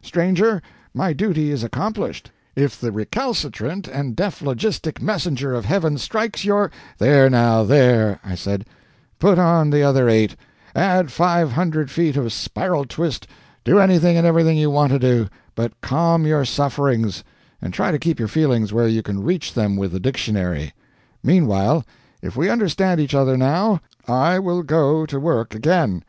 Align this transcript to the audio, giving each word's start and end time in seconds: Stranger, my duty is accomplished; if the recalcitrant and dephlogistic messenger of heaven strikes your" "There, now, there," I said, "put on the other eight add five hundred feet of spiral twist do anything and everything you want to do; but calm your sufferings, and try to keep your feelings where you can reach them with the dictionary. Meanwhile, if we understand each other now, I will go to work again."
Stranger, 0.00 0.62
my 0.94 1.12
duty 1.12 1.50
is 1.50 1.62
accomplished; 1.62 2.30
if 2.56 2.80
the 2.80 2.90
recalcitrant 2.90 3.86
and 3.86 4.16
dephlogistic 4.16 5.02
messenger 5.02 5.52
of 5.52 5.66
heaven 5.66 5.98
strikes 5.98 6.46
your" 6.46 6.70
"There, 6.96 7.28
now, 7.28 7.62
there," 7.62 8.18
I 8.24 8.34
said, 8.34 8.64
"put 9.18 9.38
on 9.38 9.68
the 9.68 9.82
other 9.82 10.08
eight 10.08 10.34
add 10.74 11.12
five 11.12 11.52
hundred 11.52 11.90
feet 11.90 12.16
of 12.16 12.32
spiral 12.32 12.86
twist 12.86 13.26
do 13.64 13.78
anything 13.78 14.16
and 14.16 14.26
everything 14.26 14.56
you 14.56 14.70
want 14.70 14.92
to 14.92 14.98
do; 14.98 15.28
but 15.54 15.78
calm 15.82 16.26
your 16.26 16.46
sufferings, 16.46 17.22
and 17.60 17.74
try 17.74 17.90
to 17.90 17.98
keep 17.98 18.18
your 18.18 18.28
feelings 18.28 18.72
where 18.72 18.88
you 18.88 19.02
can 19.02 19.22
reach 19.22 19.52
them 19.52 19.76
with 19.76 19.92
the 19.92 20.00
dictionary. 20.00 20.72
Meanwhile, 21.22 21.84
if 22.22 22.34
we 22.34 22.48
understand 22.48 22.98
each 22.98 23.14
other 23.14 23.36
now, 23.36 23.82
I 24.08 24.38
will 24.38 24.62
go 24.62 25.04
to 25.04 25.20
work 25.20 25.54
again." 25.54 26.02